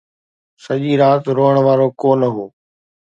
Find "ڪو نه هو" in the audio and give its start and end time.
2.01-2.45